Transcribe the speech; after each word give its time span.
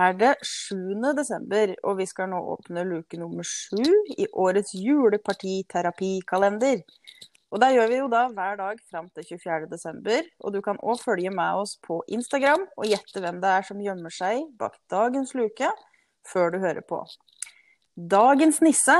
er 0.00 0.14
det 0.16 0.30
7. 0.46 0.76
desember, 1.16 1.74
og 1.84 1.98
vi 1.98 2.06
skal 2.08 2.28
nå 2.32 2.38
åpne 2.54 2.84
luke 2.88 3.16
nummer 3.20 3.44
sju 3.46 3.84
i 4.16 4.26
årets 4.32 4.74
julepartiterapikalender. 4.76 6.82
Og 7.50 7.58
det 7.58 7.72
gjør 7.74 7.88
vi 7.90 7.96
jo 7.98 8.06
da 8.10 8.28
hver 8.30 8.56
dag 8.60 8.78
fram 8.90 9.08
til 9.16 9.24
24. 9.26 9.66
desember. 9.72 10.20
Og 10.40 10.52
du 10.54 10.60
kan 10.62 10.78
òg 10.78 11.00
følge 11.02 11.30
med 11.34 11.54
oss 11.58 11.78
på 11.82 12.04
Instagram 12.14 12.62
og 12.76 12.86
gjette 12.86 13.20
hvem 13.22 13.40
det 13.42 13.50
er 13.50 13.62
som 13.66 13.80
gjemmer 13.82 14.10
seg 14.14 14.44
bak 14.60 14.74
dagens 14.92 15.34
luke, 15.34 15.70
før 16.30 16.50
du 16.54 16.58
hører 16.62 16.84
på. 16.86 16.98
Dagens 17.96 18.60
nisse, 18.62 18.96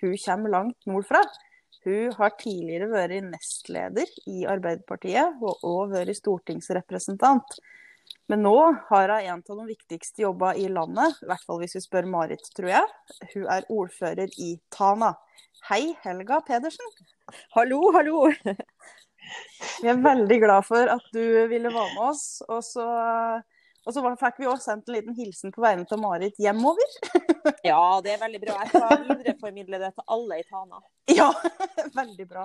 hun 0.00 0.16
kommer 0.24 0.50
langt 0.56 0.86
nordfra. 0.90 1.22
Hun 1.84 2.12
har 2.16 2.30
tidligere 2.40 2.88
vært 2.90 3.22
nestleder 3.28 4.08
i 4.26 4.46
Arbeiderpartiet, 4.48 5.36
og 5.44 5.60
òg 5.68 5.92
vært 5.94 6.16
stortingsrepresentant. 6.18 7.60
Men 8.32 8.40
nå 8.46 8.56
har 8.88 9.10
hun 9.12 9.26
en 9.34 9.42
av 9.42 9.58
de 9.58 9.66
viktigste 9.68 10.22
jobba 10.24 10.54
i 10.56 10.68
landet, 10.72 11.18
i 11.20 11.28
hvert 11.28 11.44
fall 11.44 11.58
hvis 11.60 11.76
vi 11.76 11.82
spør 11.84 12.06
Marit, 12.08 12.46
tror 12.56 12.70
jeg. 12.72 12.92
Hun 13.34 13.48
er 13.52 13.66
ordfører 13.68 14.32
i 14.40 14.54
Tana. 14.72 15.12
Hei, 15.68 15.94
Helga 16.04 16.40
Pedersen. 16.46 16.88
Hallo, 17.56 17.80
hallo. 17.96 18.24
Vi 19.82 19.88
er 19.88 20.00
veldig 20.04 20.38
glad 20.40 20.64
for 20.68 20.88
at 20.92 21.04
du 21.12 21.20
ville 21.50 21.72
være 21.72 21.92
med 21.94 22.02
oss. 22.10 22.24
Og 22.48 22.64
så, 22.64 22.88
og 23.84 23.92
så 23.92 24.02
fikk 24.20 24.40
vi 24.40 24.48
også 24.48 24.70
sendt 24.70 24.88
en 24.88 24.96
liten 24.96 25.16
hilsen 25.16 25.52
på 25.52 25.60
vegne 25.64 25.84
av 25.84 26.00
Marit 26.00 26.40
hjemover. 26.40 26.98
Ja, 27.64 28.00
det 28.04 28.14
er 28.14 28.20
veldig 28.20 28.38
bra. 28.40 28.54
Jeg 28.62 28.70
skal 28.70 29.02
videreformidle 29.04 29.78
det 29.80 29.90
til 29.96 30.04
alle 30.14 30.38
i 30.40 30.44
Tana. 30.48 30.78
Ja, 31.12 31.28
veldig 32.00 32.26
bra. 32.28 32.44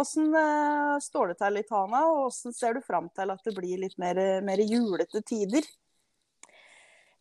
Åssen 0.00 0.30
eh, 0.32 0.40
eh, 0.40 0.96
står 1.04 1.32
det 1.32 1.36
til 1.40 1.60
i 1.60 1.64
Tana, 1.68 2.02
og 2.08 2.30
åssen 2.30 2.56
ser 2.56 2.76
du 2.76 2.80
fram 2.84 3.10
til 3.16 3.32
at 3.32 3.44
det 3.44 3.54
blir 3.56 3.80
litt 3.80 3.96
mer, 4.00 4.20
mer 4.44 4.60
julete 4.64 5.20
tider? 5.28 5.64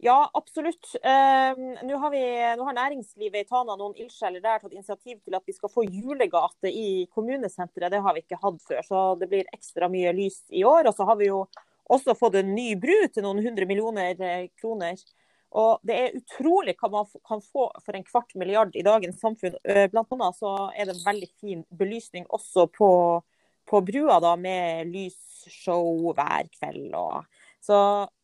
Ja, 0.03 0.29
absolutt. 0.35 0.89
Uh, 0.99 1.59
nå, 1.87 1.95
har 1.95 2.11
vi, 2.11 2.23
nå, 2.59 2.65
har 2.67 2.75
næringslivet 2.75 3.45
i 3.45 3.47
Tana 3.47 3.77
noen 3.79 3.95
ildsjeler 3.95 4.43
der 4.43 4.59
tatt 4.59 4.75
initiativ 4.75 5.21
til 5.23 5.37
at 5.37 5.47
vi 5.47 5.55
skal 5.55 5.71
få 5.71 5.85
julegate 5.87 6.71
i 6.71 7.05
kommunesenteret. 7.15 7.91
Det 7.93 8.01
har 8.03 8.15
vi 8.15 8.23
ikke 8.25 8.41
hatt 8.41 8.59
før, 8.67 8.81
så 8.83 9.03
det 9.21 9.29
blir 9.31 9.47
ekstra 9.55 9.87
mye 9.91 10.11
lys 10.17 10.41
i 10.51 10.65
år. 10.67 10.91
Og 10.91 10.97
så 10.97 11.07
har 11.07 11.19
vi 11.21 11.31
jo 11.31 11.45
også 11.91 12.15
fått 12.17 12.39
en 12.39 12.53
ny 12.55 12.73
bru 12.79 12.95
til 13.11 13.25
noen 13.25 13.41
hundre 13.43 13.67
millioner 13.69 14.19
eh, 14.21 14.47
kroner. 14.59 14.99
Og 15.53 15.83
det 15.85 15.97
er 15.99 16.15
utrolig 16.17 16.73
hva 16.79 16.89
man 16.89 17.09
kan 17.27 17.41
få 17.43 17.67
for 17.83 17.93
en 17.93 18.05
kvart 18.07 18.33
milliard 18.39 18.73
i 18.75 18.85
dagens 18.85 19.19
samfunn. 19.21 19.57
Eh, 19.63 19.85
blant 19.91 20.11
annet 20.15 20.39
så 20.39 20.53
er 20.73 20.89
det 20.89 20.95
en 20.95 21.05
veldig 21.05 21.29
fin 21.41 21.61
belysning 21.69 22.25
også 22.33 22.65
på, 22.73 22.89
på 23.69 23.81
brua, 23.85 24.17
da, 24.23 24.33
med 24.39 24.89
lysshow 24.93 26.09
hver 26.17 26.49
kveld. 26.57 26.89
Og, 26.97 27.43
så, 27.61 27.77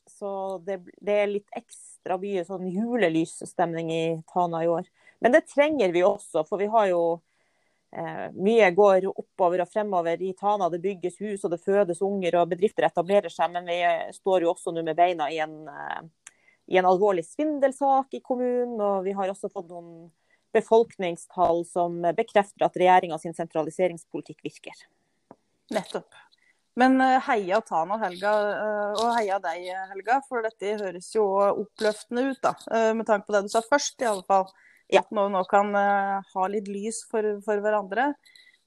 så 0.10 0.32
det, 0.66 0.82
det, 0.98 1.20
er 1.20 1.34
litt 1.36 1.60
ekstra 1.60 2.18
mye 2.22 2.48
sånn 2.48 2.66
julelysstemning 2.74 3.94
i 3.94 4.04
Tana 4.34 4.64
i 4.66 4.72
år. 4.72 4.90
Men 5.22 5.36
det 5.36 5.46
trenger 5.52 5.94
vi 5.94 6.06
også, 6.08 6.48
for 6.48 6.62
vi 6.62 6.72
har 6.72 6.90
jo 6.90 7.04
Mye 7.90 8.68
går 8.78 9.08
oppover 9.10 9.64
og 9.64 9.70
fremover 9.72 10.22
i 10.22 10.36
Tana. 10.38 10.68
Det 10.70 10.82
bygges 10.84 11.16
hus 11.24 11.46
og 11.48 11.56
det 11.56 11.62
fødes 11.64 12.04
unger 12.06 12.36
og 12.38 12.52
bedrifter 12.52 12.86
etablerer 12.86 13.34
seg. 13.34 13.50
Men 13.56 13.66
vi 13.66 13.80
står 14.14 14.46
jo 14.46 14.52
også 14.54 14.74
nå 14.76 14.84
med 14.86 14.98
beina 15.00 15.30
i 15.34 15.40
en 15.42 15.56
eh, 15.68 16.04
i 16.70 16.78
en 16.78 16.86
alvorlig 16.86 17.26
svindelsak 17.26 18.14
i 18.14 18.22
kommunen. 18.22 18.78
Og 18.82 19.04
vi 19.08 19.16
har 19.18 19.32
også 19.32 19.50
fått 19.52 19.70
noen 19.72 20.10
befolkningstall 20.54 21.64
som 21.70 22.00
bekrefter 22.18 22.66
at 22.66 22.78
regjeringas 22.78 23.26
sentraliseringspolitikk 23.38 24.44
virker. 24.46 24.86
Nettopp. 25.74 26.18
Men 26.80 27.02
eh, 27.02 27.18
heia 27.26 27.60
Tana 27.66 27.98
Helga, 28.02 28.34
eh, 28.54 29.02
og 29.02 29.16
heia 29.18 29.40
deg 29.44 29.66
Helga, 29.92 30.20
for 30.30 30.46
dette 30.46 30.78
høres 30.80 31.10
jo 31.16 31.26
oppløftende 31.50 32.30
ut, 32.30 32.40
da. 32.46 32.54
Eh, 32.72 32.92
med 32.96 33.10
tanke 33.10 33.28
på 33.28 33.36
det 33.36 33.48
du 33.48 33.52
sa 33.52 33.62
først, 33.66 33.98
i 34.02 34.10
alle 34.10 34.26
fall. 34.30 34.48
Ja. 34.90 35.04
At 35.04 35.12
vi 35.14 35.26
nå 35.34 35.42
kan 35.50 35.74
ha 35.76 36.46
litt 36.50 36.70
lys 36.72 37.04
for, 37.10 37.26
for 37.46 37.62
hverandre. 37.62 38.14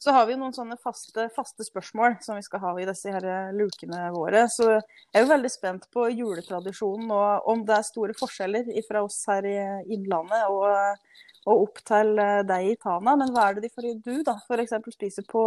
Så 0.03 0.11
har 0.11 0.27
vi 0.27 0.35
noen 0.35 0.55
sånne 0.55 0.75
faste, 0.83 1.29
faste, 1.31 1.63
spørsmål 1.63 2.17
som 2.25 2.35
vi 2.35 2.43
skal 2.43 2.63
ha 2.65 2.73
i 2.81 2.87
disse 2.89 3.13
her 3.15 3.53
lukene 3.55 4.09
våre. 4.11 4.49
Så 4.51 4.65
jeg 4.73 5.21
er 5.21 5.23
jo 5.23 5.31
veldig 5.31 5.51
spent 5.53 5.87
på 5.95 6.09
juletradisjonen 6.11 7.13
og 7.15 7.53
om 7.53 7.63
det 7.69 7.77
er 7.77 7.87
store 7.87 8.17
forskjeller 8.19 8.73
fra 8.89 9.05
oss 9.07 9.21
her 9.31 9.47
i 9.47 9.55
Innlandet 9.95 10.49
og, 10.51 10.99
og 11.47 11.63
opp 11.69 11.79
til 11.87 12.19
deg 12.19 12.73
i 12.73 12.75
Tana. 12.83 13.15
Men 13.21 13.31
hva 13.31 13.47
er 13.47 13.61
det 13.61 13.69
de 13.69 13.75
får 13.77 13.93
du 14.03 14.17
da 14.27 14.35
f.eks. 14.43 14.75
spiser 14.97 15.29
på, 15.31 15.45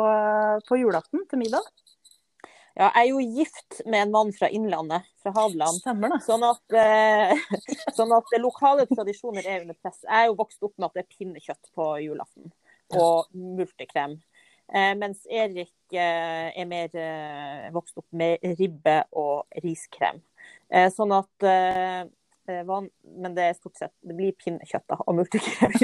på 0.69 0.79
julaften 0.79 1.27
til 1.27 1.43
middag? 1.43 1.67
Ja, 2.75 2.89
jeg 2.89 3.05
er 3.05 3.09
jo 3.13 3.21
gift 3.39 3.77
med 3.87 4.01
en 4.03 4.11
mann 4.11 4.31
fra 4.35 4.49
Innlandet, 4.51 5.07
fra 5.23 5.31
Hadeland. 5.37 5.79
Sånn 6.25 6.43
at, 6.43 6.75
eh, 6.75 7.43
sånn 7.97 8.11
at 8.11 8.35
lokale 8.43 8.83
tradisjoner 8.89 9.47
er 9.47 9.63
under 9.63 9.77
press. 9.79 10.01
Jeg 10.03 10.15
er 10.25 10.27
jo 10.27 10.35
vokst 10.41 10.63
opp 10.67 10.73
med 10.75 10.89
at 10.89 10.97
det 10.97 11.05
er 11.05 11.13
pinnekjøtt 11.15 11.71
på 11.77 11.87
julaften. 12.03 12.51
Og 12.99 13.31
multekrem. 13.31 14.19
Eh, 14.73 14.91
mens 14.97 15.23
Erik 15.29 15.93
eh, 15.93 16.49
er 16.51 16.67
mer 16.69 16.93
eh, 16.97 17.71
vokst 17.73 17.99
opp 18.01 18.07
med 18.17 18.43
ribbe 18.59 19.03
og 19.15 19.45
riskrem. 19.63 20.21
Sånn 20.91 21.11
at 21.13 21.45
men 22.47 23.35
det 23.35 23.49
er 23.49 23.55
stort 23.57 23.79
sett 23.79 23.93
det 24.05 24.15
blir 24.17 24.35
pinnekjøtt 24.37 24.85
da, 24.91 24.99
og 25.01 25.17
multekrem 25.17 25.73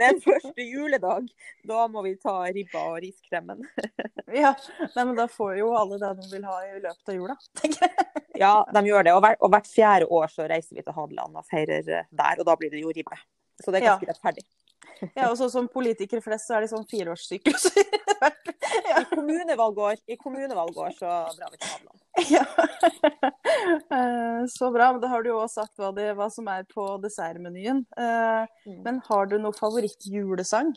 Den 0.00 0.20
første 0.20 0.62
juledag, 0.62 1.28
da 1.66 1.86
må 1.88 2.02
vi 2.04 2.14
ta 2.20 2.34
ribba 2.52 2.82
og 2.92 2.98
riskremen. 3.02 3.64
ja, 4.42 4.52
Nei, 4.92 5.04
men 5.04 5.14
da 5.16 5.26
får 5.30 5.56
jo 5.60 5.70
alle 5.78 5.98
det 6.02 6.12
de 6.20 6.28
vil 6.34 6.44
ha 6.46 6.58
i 6.66 6.76
løpet 6.76 7.12
av 7.12 7.16
jula, 7.16 7.38
tenker 7.60 7.88
jeg. 7.88 8.06
ja, 8.42 8.52
de 8.76 8.84
gjør 8.90 9.08
det. 9.08 9.16
Og, 9.16 9.24
hver, 9.24 9.38
og, 9.40 9.52
hvert 9.54 9.70
fjerde 9.70 10.10
år 10.18 10.28
så 10.32 10.50
reiser 10.50 10.76
vi 10.76 10.84
til 10.84 10.98
Hadeland 10.98 11.40
og 11.40 11.48
feirer 11.48 11.88
der, 11.88 12.36
og 12.36 12.46
da 12.46 12.58
blir 12.60 12.74
det 12.74 12.84
jo 12.84 12.92
ribbe. 12.92 13.18
Så 13.62 13.72
det 13.72 13.80
er 13.80 13.90
ganske 13.90 14.06
ja. 14.06 14.12
rettferdig. 14.12 14.44
Ja, 15.14 15.30
og 15.30 15.38
så 15.38 15.50
Som 15.50 15.68
politikere 15.68 16.22
flest 16.24 16.48
så 16.48 16.56
er 16.56 16.64
det 16.64 16.72
sånn 16.72 16.86
fireårssykluser. 16.88 17.84
ja. 18.90 19.00
I 19.00 19.04
kommunevalgår 19.10 20.00
I 20.06 20.18
kommunevalgår 20.20 20.96
så 20.98 21.12
drar 21.36 21.52
vi 21.52 21.60
til 21.60 21.72
Hadeland. 21.72 22.05
Ja. 22.30 22.44
Eh, 23.90 24.46
så 24.48 24.70
bra. 24.70 24.92
Men 24.92 25.00
da 25.00 25.08
har 25.08 25.22
du 25.22 25.30
jo 25.30 25.40
også 25.40 25.62
sagt 25.62 25.80
hva, 25.80 25.92
det, 25.94 26.10
hva 26.16 26.28
som 26.32 26.48
er 26.50 26.66
på 26.70 26.86
dessertmenyen. 27.02 27.84
Eh, 27.98 28.56
mm. 28.66 28.80
Men 28.84 29.00
har 29.08 29.28
du 29.30 29.36
noen 29.38 29.56
favorittjulesang? 29.56 30.74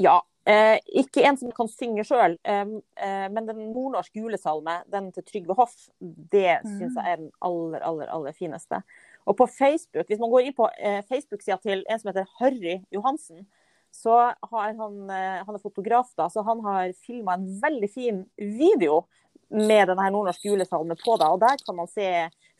Ja. 0.00 0.20
Eh, 0.46 0.76
ikke 1.02 1.24
en 1.26 1.38
som 1.40 1.50
kan 1.50 1.66
synge 1.66 2.04
sjøl, 2.06 2.36
men 2.46 3.48
den 3.48 3.64
nordnorsk 3.72 4.14
julesalme, 4.14 4.76
den 4.92 5.08
til 5.10 5.24
Trygve 5.26 5.56
Hoff, 5.58 5.74
det 5.98 6.60
mm. 6.62 6.76
syns 6.76 7.00
jeg 7.00 7.14
er 7.16 7.18
den 7.18 7.32
aller, 7.42 7.82
aller, 7.82 8.12
aller 8.14 8.36
fineste. 8.36 8.78
Og 9.26 9.34
på 9.40 9.48
Facebook, 9.50 10.06
hvis 10.06 10.22
man 10.22 10.30
går 10.30 10.46
inn 10.46 10.54
på 10.54 10.68
Facebook-sida 11.08 11.58
til 11.64 11.82
en 11.82 11.98
som 11.98 12.12
heter 12.12 12.30
Harry 12.38 12.76
Johansen, 12.94 13.42
så 13.90 14.14
har 14.30 14.78
han, 14.78 15.10
han 15.10 15.58
er 15.58 15.64
fotograf, 15.64 16.14
da, 16.14 16.28
så 16.30 16.46
han 16.46 16.62
har 16.62 16.94
filma 16.94 17.34
en 17.34 17.50
veldig 17.64 17.90
fin 17.90 18.22
video 18.38 19.02
med 19.54 19.88
denne 19.90 20.08
nordnorske 20.10 20.48
julesalmen 20.50 20.98
på. 20.98 21.16
deg. 21.20 21.28
og 21.28 21.40
Der 21.42 21.60
kan 21.64 21.76
man 21.78 21.90
se 21.90 22.08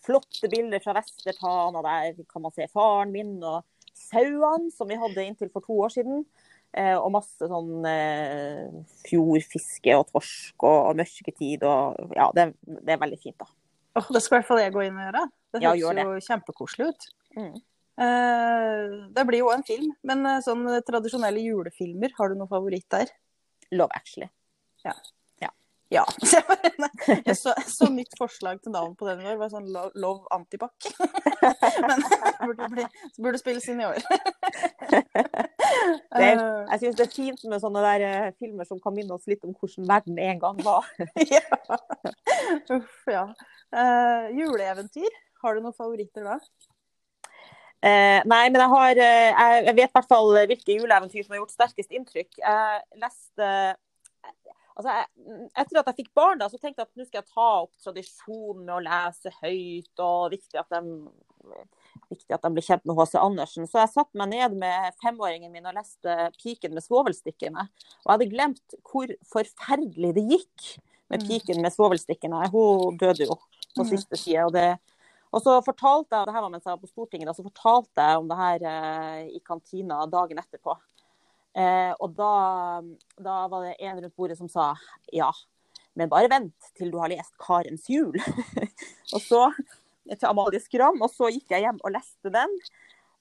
flotte 0.06 0.50
bilder 0.50 0.82
fra 0.82 0.94
Vestertan, 0.98 1.74
og 1.74 1.82
der 1.86 2.14
kan 2.30 2.44
man 2.44 2.54
se 2.54 2.68
faren 2.72 3.14
min 3.14 3.38
og 3.42 3.64
sauene 3.96 4.70
som 4.74 4.88
vi 4.88 4.98
hadde 5.00 5.24
inntil 5.24 5.50
for 5.52 5.64
to 5.64 5.78
år 5.86 5.94
siden. 5.96 6.24
Eh, 6.76 6.96
og 6.98 7.08
masse 7.14 7.46
sånn 7.48 7.86
eh, 7.88 8.66
fjordfiske 9.06 9.94
og 9.96 10.10
torsk 10.10 10.66
og, 10.66 10.90
og 10.90 10.98
mørketid 10.98 11.62
og 11.64 12.12
Ja, 12.18 12.26
det, 12.36 12.50
det 12.60 12.96
er 12.96 13.00
veldig 13.00 13.18
fint, 13.22 13.38
da. 13.40 13.48
Oh, 13.96 14.10
det 14.12 14.20
skal 14.20 14.36
i 14.36 14.38
hvert 14.40 14.50
fall 14.50 14.60
jeg 14.60 14.74
gå 14.74 14.82
inn 14.84 14.98
og 14.98 15.06
gjøre. 15.06 15.22
Det 15.54 15.62
høres 15.62 15.80
ja, 15.80 16.04
jo 16.04 16.26
kjempekoselig 16.26 16.90
ut. 16.90 17.06
Mm. 17.38 17.54
Uh, 17.96 19.06
det 19.16 19.24
blir 19.24 19.40
jo 19.40 19.52
en 19.54 19.64
film, 19.64 19.88
men 20.04 20.20
uh, 20.28 20.42
sånn 20.44 20.66
tradisjonelle 20.84 21.40
julefilmer, 21.40 22.12
har 22.18 22.28
du 22.28 22.36
noen 22.36 22.50
favoritt 22.50 22.84
der? 22.92 23.08
Love 23.72 23.96
Actually. 23.96 24.28
Ja. 24.84 24.92
Ja. 25.40 25.48
ja. 25.94 26.04
Jeg 27.06 27.36
så, 27.38 27.52
så, 27.70 27.88
mitt 27.92 28.12
forslag 28.18 28.60
til 28.62 28.72
navn 28.74 28.94
på 28.98 29.06
den 29.08 29.22
i 29.22 29.28
år 29.30 29.38
var 29.40 29.50
sånn 29.52 29.68
Love 29.70 30.26
Antibac. 30.34 30.88
men 31.88 32.04
burde, 32.42 32.68
bli, 32.72 32.86
burde 33.22 33.40
spilles 33.40 33.66
inn 33.70 33.82
i 33.82 33.88
år. 33.88 34.00
er, 36.16 36.32
eh. 36.32 36.38
jeg 36.72 36.80
syns 36.82 36.98
det 36.98 37.06
er 37.06 37.12
fint 37.14 37.44
med 37.50 37.62
sånne 37.62 37.84
der, 37.84 38.06
uh, 38.06 38.30
filmer 38.40 38.68
som 38.68 38.80
kan 38.82 38.96
minne 38.96 39.16
oss 39.16 39.28
litt 39.30 39.44
om 39.46 39.54
hvordan 39.54 39.88
verden 39.90 40.20
en 40.22 40.42
gang 40.42 40.62
var. 40.66 40.88
ja. 41.34 41.44
Uff, 42.76 43.02
ja. 43.10 43.26
Uh, 43.74 44.30
juleeventyr, 44.36 45.20
har 45.42 45.56
du 45.56 45.64
noen 45.64 45.76
favoritter 45.76 46.26
da? 46.26 46.40
Uh, 47.84 48.20
nei, 48.26 48.46
men 48.48 48.56
jeg 48.56 48.72
har 48.72 48.98
uh, 48.98 49.56
Jeg 49.66 49.74
vet 49.76 49.90
i 49.90 49.94
hvert 49.94 50.08
fall 50.08 50.30
hvilke 50.48 50.78
juleeventyr 50.78 51.26
som 51.26 51.34
har 51.36 51.42
gjort 51.42 51.54
sterkest 51.54 51.92
inntrykk. 51.94 52.38
Jeg 52.40 53.02
leste 53.02 53.50
altså 54.76 54.92
jeg, 54.92 55.06
Etter 55.56 55.80
at 55.80 55.90
jeg 55.90 55.98
fikk 56.02 56.10
barn, 56.16 56.40
da, 56.40 56.50
så 56.52 56.60
tenkte 56.60 56.84
jeg 56.84 56.90
at 56.90 57.00
nå 57.00 57.06
skal 57.08 57.22
jeg 57.22 57.32
ta 57.32 57.48
opp 57.64 57.72
tradisjonen 57.82 58.64
med 58.64 58.74
å 58.76 58.82
lese 58.84 59.32
høyt. 59.40 59.92
og 60.04 60.30
viktig 60.36 60.60
at 60.60 60.76
de 60.76 60.82
viktig 62.10 62.34
at 62.34 62.42
de 62.44 62.50
blir 62.54 62.64
kjent 62.64 62.84
med 62.86 62.98
H.C. 62.98 63.16
Andersen. 63.20 63.68
Så 63.70 63.80
jeg 63.80 63.92
satte 63.92 64.18
meg 64.18 64.30
ned 64.32 64.56
med 64.60 64.96
femåringen 65.02 65.52
min 65.52 65.66
og 65.66 65.76
leste 65.76 66.16
'Piken 66.36 66.74
med 66.74 66.84
svovelstikkene'. 66.84 67.66
Og 68.04 68.08
jeg 68.08 68.14
hadde 68.14 68.32
glemt 68.32 68.76
hvor 68.90 69.12
forferdelig 69.32 70.12
det 70.16 70.26
gikk 70.26 70.66
med 71.08 71.22
mm. 71.22 71.28
piken 71.28 71.62
med 71.62 71.72
svovelstikkene. 71.74 72.48
Hun 72.50 72.98
døde 72.98 73.26
jo 73.26 73.38
på 73.76 73.84
Mhm. 73.84 73.90
siste 73.90 74.16
side. 74.16 74.44
Og, 74.44 74.52
det, 74.52 74.78
og 75.32 75.42
så 75.42 75.60
fortalte 75.64 76.16
jeg 76.16 76.26
det 76.26 76.34
her 76.34 76.42
var 76.42 76.50
mens 76.50 76.64
jeg 76.64 76.74
var 76.74 76.82
på 76.82 76.90
Stortinget, 76.90 77.26
da, 77.26 77.34
så 77.34 77.46
fortalte 77.46 78.02
jeg 78.02 78.18
om 78.18 78.28
det 78.28 78.36
her 78.36 78.66
eh, 78.72 79.26
i 79.36 79.40
kantina 79.40 80.06
dagen 80.06 80.38
etterpå. 80.38 80.76
Eh, 81.56 81.92
og 82.04 82.12
da, 82.18 82.32
da 83.16 83.36
var 83.48 83.64
det 83.64 83.76
en 83.80 84.00
rundt 84.02 84.16
bordet 84.18 84.36
som 84.36 84.48
sa 84.52 84.74
ja, 85.14 85.30
men 85.96 86.10
bare 86.12 86.28
vent 86.28 86.72
til 86.76 86.90
du 86.92 86.98
har 87.00 87.08
lest 87.08 87.32
'Karens 87.40 87.88
jul'. 87.88 88.18
og 89.14 89.20
så 89.24 89.46
til 90.06 90.28
Amalie 90.28 90.60
Skram, 90.60 91.00
og 91.02 91.10
så 91.10 91.30
gikk 91.32 91.54
jeg 91.54 91.64
hjem 91.64 91.80
og 91.82 91.94
leste 91.94 92.32
den. 92.32 92.52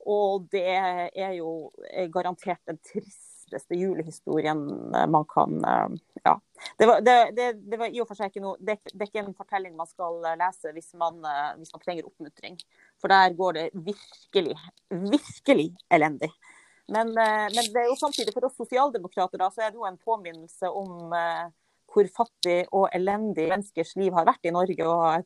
Og 0.06 0.50
det 0.52 0.68
er 0.68 1.32
jo 1.40 1.72
garantert 2.14 2.60
den 2.68 2.78
tristeste 2.84 3.80
julehistorien 3.80 4.60
man 4.92 5.26
kan 5.32 5.64
Ja. 6.26 6.36
Det, 6.78 6.86
var, 6.90 7.02
det, 7.02 7.16
det, 7.38 7.48
det 7.72 7.78
var 7.80 7.90
i 7.94 8.00
og 8.02 8.08
for 8.10 8.18
seg 8.18 8.32
ikke 8.32 8.42
noe 8.42 8.58
det, 8.58 8.80
er 8.94 9.06
ikke 9.06 9.22
en 9.22 9.36
fortelling 9.38 9.76
man 9.78 9.90
skal 9.90 10.18
lese 10.38 10.72
hvis 10.74 10.94
man, 10.98 11.20
hvis 11.58 11.74
man 11.74 11.84
trenger 11.84 12.08
oppmuntring. 12.10 12.58
For 13.02 13.14
der 13.14 13.34
går 13.38 13.58
det 13.58 13.66
virkelig, 13.74 14.58
virkelig 14.90 15.68
elendig. 15.94 16.32
Men, 16.92 17.14
men, 17.16 17.70
det 17.74 17.82
er 17.82 17.88
jo 17.90 17.98
samtidig 17.98 18.34
for 18.36 18.46
oss 18.46 18.60
sosialdemokrater 18.60 19.42
da, 19.42 19.48
så 19.54 19.66
er 19.66 19.72
det 19.74 19.80
jo 19.80 19.88
en 19.90 19.98
påminnelse 19.98 20.70
om 20.70 21.08
hvor 21.90 22.10
fattig 22.14 22.60
og 22.76 22.90
elendig 22.94 23.48
menneskers 23.50 23.96
liv 23.98 24.14
har 24.14 24.28
vært 24.28 24.46
i 24.46 24.54
Norge, 24.54 24.86
og 24.86 25.26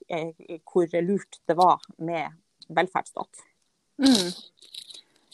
hvor 0.72 0.96
lurt 1.04 1.40
det 1.50 1.58
var 1.60 1.84
med 1.98 2.32
velferdsstat. 2.70 3.44
Mm. 4.00 4.32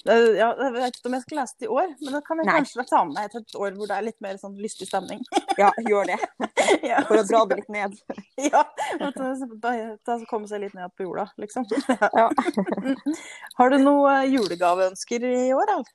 Ja, 0.06 0.52
jeg 0.54 0.74
vet 0.76 0.98
ikke 1.00 1.10
om 1.10 1.16
jeg 1.18 1.24
skal 1.24 1.40
lese 1.40 1.56
det 1.58 1.66
i 1.66 1.72
år, 1.74 1.88
men 1.98 2.14
da 2.14 2.20
kan 2.22 2.38
jeg 2.38 2.46
Nei. 2.46 2.56
kanskje 2.60 2.84
ta 2.86 3.00
med 3.08 3.16
meg 3.18 3.38
et 3.40 3.56
år 3.58 3.72
hvor 3.74 3.90
det 3.90 3.96
er 3.96 4.06
litt 4.06 4.20
mer 4.22 4.38
sånn 4.42 4.58
lystig 4.62 4.90
stemning. 4.90 5.24
Ja, 5.56 5.70
gjør 5.88 6.10
det. 6.10 6.18
ja. 6.92 7.00
For 7.08 7.22
å 7.22 7.24
dra 7.24 7.42
det 7.48 7.62
litt 7.62 7.70
ned. 7.72 7.96
Ja, 8.52 8.66
det 9.00 10.18
komme 10.30 10.50
seg 10.50 10.62
litt 10.66 10.76
ned 10.76 10.92
på 10.94 11.08
jorda, 11.08 11.30
liksom. 11.40 11.64
Ja. 11.88 12.28
Har 13.56 13.72
du 13.72 13.78
noen 13.80 14.28
julegaveønsker 14.34 15.24
i 15.32 15.54
år, 15.56 15.72
eller? 15.78 15.94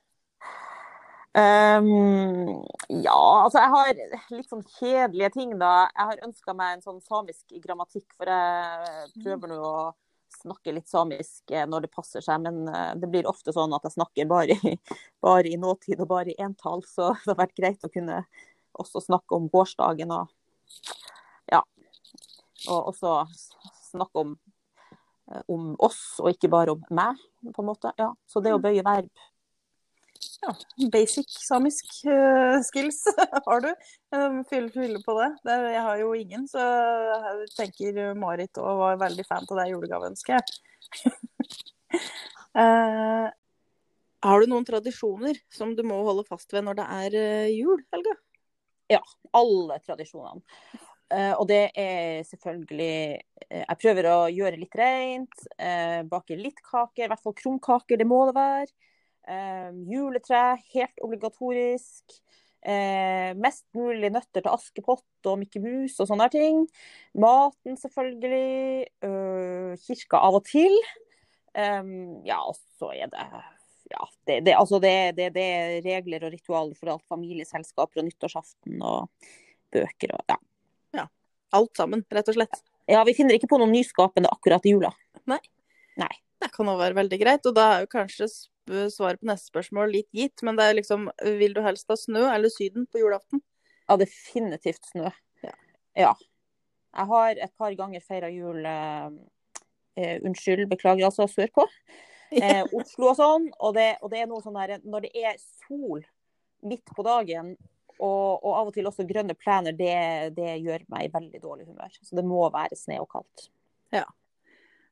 Um, 1.31 2.65
ja, 2.89 3.43
altså 3.45 3.61
jeg 3.61 3.71
har 3.71 3.91
litt 4.35 4.49
sånn 4.51 4.65
kjedelige 4.79 5.31
ting, 5.37 5.53
da. 5.59 5.87
Jeg 5.95 6.09
har 6.09 6.25
ønska 6.27 6.55
meg 6.57 6.75
en 6.75 6.83
sånn 6.83 7.01
samisk 7.05 7.55
grammatikk, 7.63 8.07
for 8.17 8.27
jeg 8.27 9.11
prøver 9.23 9.53
nå 9.53 9.59
å 9.63 9.91
snakke 10.41 10.73
litt 10.75 10.89
samisk 10.91 11.51
eh, 11.51 11.65
når 11.67 11.85
det 11.85 11.93
passer 11.95 12.23
seg, 12.23 12.43
men 12.43 12.67
eh, 12.71 12.93
det 12.99 13.09
blir 13.11 13.27
ofte 13.29 13.53
sånn 13.55 13.73
at 13.75 13.83
jeg 13.87 13.95
snakker 13.97 14.29
bare 14.31 14.55
i, 14.55 14.75
bare 15.23 15.51
i 15.51 15.59
nåtid 15.59 15.99
og 16.03 16.11
bare 16.11 16.33
i 16.33 16.39
entall, 16.43 16.83
så 16.87 17.13
det 17.23 17.33
har 17.33 17.41
vært 17.43 17.57
greit 17.59 17.87
å 17.87 17.91
kunne 17.91 18.21
også 18.81 19.03
snakke 19.03 19.35
om 19.35 19.49
gårsdagen 19.51 20.13
og 20.15 20.31
ja. 21.51 21.59
Og 22.69 22.91
også 22.93 23.25
snakke 23.89 24.21
om, 24.21 24.35
eh, 25.31 25.43
om 25.51 25.73
oss, 25.79 26.19
og 26.21 26.31
ikke 26.31 26.51
bare 26.51 26.75
om 26.75 26.83
meg, 26.91 27.19
på 27.47 27.63
en 27.63 27.71
måte. 27.71 27.91
Ja. 27.99 28.11
Så 28.29 28.43
det 28.43 28.53
å 28.55 28.61
bøye 28.61 28.83
verb 28.85 29.09
Ja, 30.41 30.53
basic 30.93 31.29
samisk 31.45 31.85
eh, 32.09 32.57
skills 32.65 33.03
har 33.47 33.61
du. 33.61 33.69
Uh, 34.15 34.41
Fylle, 34.49 34.71
fylle 34.73 35.01
på 35.05 35.15
det. 35.19 35.29
det. 35.45 35.57
Jeg 35.75 35.83
har 35.87 36.01
jo 36.01 36.13
ingen, 36.17 36.47
så 36.49 36.63
jeg 36.63 37.51
tenker 37.57 38.01
Marit 38.17 38.61
òg 38.61 38.81
var 38.81 39.01
veldig 39.03 39.25
fan 39.27 39.45
av 39.45 39.61
det 39.61 39.67
julegaveønsket. 39.73 40.55
uh, 42.57 43.29
har 44.25 44.41
du 44.41 44.51
noen 44.51 44.65
tradisjoner 44.67 45.39
som 45.53 45.75
du 45.77 45.83
må 45.87 46.01
holde 46.05 46.25
fast 46.27 46.53
ved 46.53 46.65
når 46.67 46.79
det 46.81 46.87
er 46.97 47.17
eh, 47.21 47.53
jul, 47.55 47.81
Helga? 47.93 48.17
alle 49.37 49.77
tradisjonene. 49.85 50.41
Uh, 51.11 51.33
og 51.41 51.45
det 51.49 51.65
er 51.75 52.21
selvfølgelig 52.23 53.19
uh, 53.51 53.63
Jeg 53.65 53.77
prøver 53.81 54.07
å 54.07 54.17
gjøre 54.31 54.59
litt 54.59 54.75
rent, 54.79 55.41
uh, 55.59 56.03
bake 56.07 56.37
litt 56.39 56.61
kaker, 56.63 57.05
i 57.05 57.09
hvert 57.11 57.23
fall 57.23 57.35
krumkaker, 57.35 57.99
det 57.99 58.07
må 58.07 58.21
det 58.29 58.35
være. 58.37 58.71
Eh, 59.27 59.71
juletre, 59.91 60.57
helt 60.73 61.03
obligatorisk. 61.05 62.17
Eh, 62.61 63.31
mest 63.41 63.65
mulig 63.73 64.11
nøtter 64.13 64.43
til 64.43 64.51
Askepott 64.51 65.29
og 65.29 65.39
Mikke 65.41 65.61
Mus 65.63 65.97
og 66.01 66.09
sånne 66.11 66.27
ting. 66.33 66.65
Maten, 67.17 67.77
selvfølgelig. 67.79 68.85
Eh, 69.07 69.73
kirka 69.85 70.21
av 70.21 70.41
og 70.41 70.45
til. 70.49 70.77
Eh, 71.57 71.95
ja, 72.27 72.41
og 72.41 72.57
så 72.79 72.93
er 72.95 73.11
det 73.13 73.25
ja, 73.91 74.05
det, 74.23 74.37
det, 74.45 74.53
altså 74.55 74.79
det, 74.79 74.93
det, 75.17 75.33
det 75.35 75.43
er 75.43 75.81
regler 75.83 76.23
og 76.23 76.31
ritualer 76.31 76.77
for 76.77 76.93
alt. 76.93 77.03
Familieselskaper 77.11 78.01
og 78.01 78.07
nyttårsaften 78.07 78.79
og 78.79 79.33
bøker 79.73 80.15
og 80.15 80.25
ja. 80.29 80.39
Alt 81.51 81.75
sammen, 81.75 82.03
rett 82.07 82.29
og 82.31 82.37
slett. 82.37 82.61
Ja, 82.89 83.01
vi 83.07 83.13
finner 83.15 83.35
ikke 83.35 83.49
på 83.51 83.59
noe 83.59 83.69
nyskapende 83.71 84.31
akkurat 84.31 84.63
i 84.65 84.73
jula. 84.73 84.91
nei, 85.99 86.13
Det 86.39 86.49
kan 86.55 86.67
også 86.67 86.79
være 86.79 86.97
veldig 87.01 87.19
greit. 87.19 87.45
Og 87.45 87.55
da 87.55 87.65
er 87.73 87.83
jo 87.83 87.91
kanskje 87.91 88.29
svaret 88.93 89.21
på 89.21 89.29
neste 89.29 89.49
spørsmål 89.49 89.91
litt 89.91 90.09
gitt, 90.15 90.43
men 90.45 90.57
det 90.57 90.67
er 90.67 90.77
liksom 90.77 91.09
Vil 91.39 91.55
du 91.55 91.61
helst 91.65 91.89
ha 91.89 91.97
snø 91.97 92.27
eller 92.29 92.51
Syden 92.53 92.85
på 92.85 93.01
julaften? 93.01 93.41
Ja, 93.87 93.97
definitivt 93.97 94.85
snø. 94.91 95.09
Ja. 95.43 95.55
Ja. 95.97 96.13
Jeg 96.91 97.07
har 97.07 97.41
et 97.47 97.53
par 97.57 97.73
ganger 97.75 98.03
feira 98.03 98.29
jul 98.31 98.65
eh, 98.65 99.09
eh, 99.97 100.17
Unnskyld, 100.23 100.67
beklager, 100.71 101.09
altså 101.09 101.29
sørpå. 101.31 101.67
Eh, 102.31 102.61
Oslo 102.71 103.09
og 103.09 103.17
sånn. 103.19 103.49
Og 103.59 103.73
det, 103.75 103.97
og 103.99 104.07
det 104.13 104.21
er 104.21 104.27
noe 104.31 104.39
sånn 104.39 104.55
der 104.55 104.77
Når 104.87 105.03
det 105.03 105.09
er 105.19 105.33
sol 105.65 105.99
midt 106.63 106.93
på 106.95 107.03
dagen, 107.03 107.49
og, 107.97 108.39
og 108.39 108.53
av 108.55 108.69
og 108.69 108.75
til 108.77 108.87
også 108.87 109.03
grønne 109.09 109.35
plener, 109.35 109.75
det, 109.75 110.31
det 110.37 110.53
gjør 110.63 110.85
meg 110.93 111.09
i 111.09 111.11
veldig 111.11 111.41
dårlig 111.43 111.67
humør. 111.67 111.91
Så 111.99 112.15
det 112.15 112.23
må 112.23 112.45
være 112.53 112.77
sne 112.79 113.01
og 113.03 113.09
kaldt. 113.11 113.49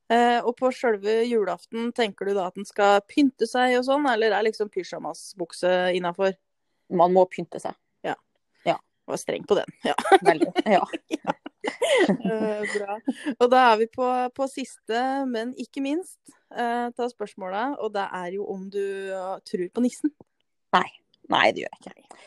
Eh, 0.09 0.39
og 0.41 0.56
på 0.57 0.71
sjølve 0.73 1.19
julaften, 1.29 1.91
tenker 1.94 2.29
du 2.29 2.33
da 2.38 2.47
at 2.50 2.57
den 2.57 2.65
skal 2.65 3.03
pynte 3.06 3.45
seg 3.50 3.77
og 3.77 3.85
sånn, 3.85 4.07
eller 4.09 4.33
er 4.33 4.47
liksom 4.47 4.71
pysjamasbukse 4.73 5.94
innafor? 5.97 6.33
Man 6.89 7.13
må 7.13 7.27
pynte 7.29 7.61
seg. 7.61 7.77
Var 9.09 9.17
streng 9.17 9.45
på 9.50 9.57
den. 9.57 9.71
Ja. 9.83 9.95
Veldig. 10.21 10.51
Ja. 10.65 10.85
Eh, 12.09 12.61
bra. 12.71 12.95
Og 13.35 13.50
da 13.51 13.59
er 13.73 13.79
vi 13.81 13.85
på, 13.91 14.06
på 14.33 14.45
siste, 14.50 15.00
men 15.27 15.51
ikke 15.59 15.81
minst, 15.83 16.17
eh, 16.55 16.88
ta 16.95 17.07
spørsmålet. 17.12 17.75
Og 17.83 17.91
det 17.94 18.05
er 18.15 18.29
jo 18.38 18.45
om 18.50 18.63
du 18.71 18.79
eh, 19.12 19.33
tror 19.45 19.65
på 19.75 19.83
nissen. 19.83 20.13
Nei, 21.29 21.50
det 21.53 21.65
gjør 21.65 21.75
jeg 21.75 21.83
ikke. 21.83 22.22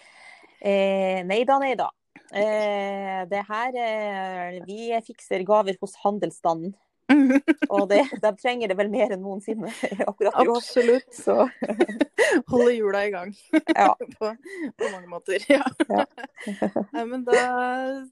Eh, 0.61 1.23
nei 1.27 1.41
da, 1.49 1.57
nei 1.65 1.73
da. 1.81 1.89
Eh, 2.29 3.23
det 3.33 3.41
her 3.49 3.81
eh, 3.87 4.61
Vi 4.69 4.93
fikser 5.09 5.47
gaver 5.49 5.81
hos 5.81 5.97
handelsstanden. 6.05 6.77
Og 7.75 7.89
det, 7.91 8.03
de 8.23 8.33
trenger 8.39 8.73
det 8.73 8.77
vel 8.79 8.91
mer 8.93 9.15
enn 9.15 9.23
noensinne 9.23 9.71
akkurat 10.11 10.37
i 10.37 10.49
år. 10.49 10.57
Absolutt. 10.57 11.09
Så 11.17 11.37
Holde 12.51 12.73
jula 12.75 13.03
i 13.07 13.13
gang. 13.13 13.33
Ja. 13.75 13.93
på, 14.19 14.31
på 14.79 14.91
mange 14.93 15.09
måter. 15.11 15.43
Ja. 15.51 15.65
Ja. 15.89 16.07
Nei, 16.95 17.05
men 17.09 17.25
da, 17.27 17.43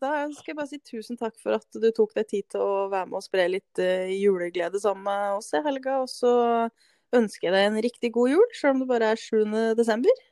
da 0.01 0.13
skal 0.35 0.53
jeg 0.53 0.59
bare 0.59 0.71
si 0.71 0.81
tusen 0.85 1.21
takk 1.21 1.39
for 1.41 1.57
at 1.57 1.81
du 1.81 1.89
tok 1.97 2.15
deg 2.19 2.29
tid 2.31 2.49
til 2.53 2.65
å 2.65 2.89
være 2.93 3.09
med 3.09 3.21
og 3.21 3.25
spre 3.25 3.47
litt 3.53 3.83
eh, 3.83 4.11
juleglede 4.19 4.81
sammen 4.83 5.07
med 5.09 5.39
oss 5.39 5.53
i 5.57 5.63
helga. 5.65 6.01
Og 6.05 6.11
så 6.13 6.35
ønsker 7.17 7.49
jeg 7.49 7.57
deg 7.57 7.71
en 7.71 7.81
riktig 7.87 8.13
god 8.15 8.35
jul, 8.35 8.51
selv 8.57 8.77
om 8.77 8.85
det 8.85 8.91
bare 8.91 9.15
er 9.15 9.21
7. 9.21 9.41
desember. 9.79 10.27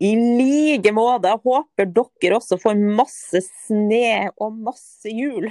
i 0.00 0.14
like 0.14 0.92
måte. 0.94 1.32
Jeg 1.32 1.42
håper 1.44 1.90
dere 1.98 2.38
også 2.38 2.60
får 2.62 2.78
masse 2.78 3.42
sne 3.66 4.30
og 4.38 4.56
masse 4.70 5.10
jul. 5.12 5.50